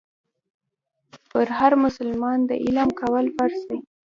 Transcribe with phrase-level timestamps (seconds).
[1.29, 3.79] پر هر مسلمان د علم کول فرض دي.